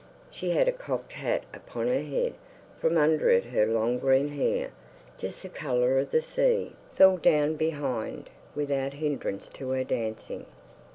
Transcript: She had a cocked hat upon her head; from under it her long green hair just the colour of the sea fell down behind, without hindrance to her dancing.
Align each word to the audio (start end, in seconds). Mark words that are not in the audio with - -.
She 0.31 0.49
had 0.49 0.67
a 0.67 0.71
cocked 0.71 1.13
hat 1.13 1.43
upon 1.53 1.85
her 1.85 2.01
head; 2.01 2.33
from 2.79 2.97
under 2.97 3.29
it 3.29 3.43
her 3.45 3.67
long 3.67 3.99
green 3.99 4.29
hair 4.29 4.71
just 5.19 5.43
the 5.43 5.47
colour 5.47 5.99
of 5.99 6.09
the 6.09 6.23
sea 6.23 6.71
fell 6.95 7.17
down 7.17 7.55
behind, 7.55 8.31
without 8.55 8.93
hindrance 8.93 9.47
to 9.49 9.69
her 9.69 9.83
dancing. 9.83 10.47